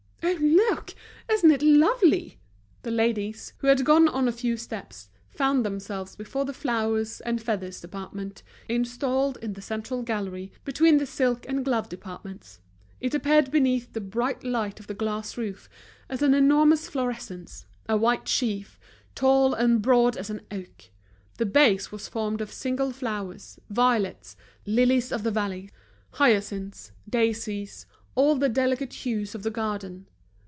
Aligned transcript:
"Oh, 0.23 0.37
look! 0.73 0.93
isn't 1.31 1.49
it 1.51 1.61
lovely?" 1.63 2.37
The 2.83 2.91
ladies, 2.91 3.53
who 3.57 3.67
had 3.67 3.83
gone 3.83 4.07
on 4.07 4.27
a 4.27 4.31
few 4.31 4.55
steps, 4.57 5.09
found 5.31 5.65
themselves 5.65 6.15
before 6.15 6.45
the 6.45 6.53
flowers 6.53 7.19
and 7.21 7.41
feathers 7.41 7.81
department, 7.81 8.43
installed 8.69 9.37
in 9.37 9.53
the 9.53 9.61
central 9.63 10.03
gallery, 10.03 10.51
between 10.63 10.97
the 10.97 11.05
silk 11.07 11.45
and 11.49 11.65
glove 11.65 11.89
departments. 11.89 12.59
It 12.99 13.15
appeared 13.15 13.49
beneath 13.51 13.91
the 13.93 13.99
bright 14.01 14.43
light 14.43 14.79
of 14.79 14.85
the 14.87 14.93
glass 14.93 15.37
roof 15.37 15.67
as 16.07 16.21
an 16.21 16.33
enormous 16.35 16.87
florescence, 16.87 17.65
a 17.89 17.97
white 17.97 18.27
sheaf, 18.27 18.79
tall 19.15 19.53
and 19.55 19.81
broad 19.81 20.15
as 20.17 20.29
an 20.29 20.41
oak. 20.51 20.85
The 21.39 21.45
base 21.47 21.91
was 21.91 22.07
formed 22.07 22.39
of 22.41 22.53
single 22.53 22.91
flowers, 22.91 23.59
violets, 23.71 24.37
lilies 24.67 25.11
of 25.11 25.23
the 25.23 25.31
valley, 25.31 25.69
hyacinths, 26.11 26.91
daisies, 27.09 27.85
all 28.15 28.35
the 28.35 28.49
delicate 28.49 28.93
hues 29.05 29.33
of 29.33 29.41
the 29.43 29.51
garden. 29.51 30.07